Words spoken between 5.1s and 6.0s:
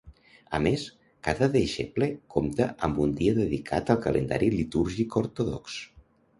ortodox.